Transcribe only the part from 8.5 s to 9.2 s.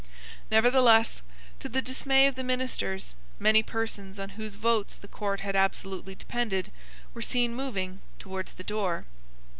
the door.